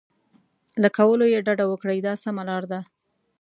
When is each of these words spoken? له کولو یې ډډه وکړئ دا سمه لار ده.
له 0.81 0.89
کولو 0.97 1.25
یې 1.33 1.39
ډډه 1.47 1.65
وکړئ 1.69 1.99
دا 2.07 2.13
سمه 2.23 2.43
لار 2.49 2.63
ده. 2.71 2.79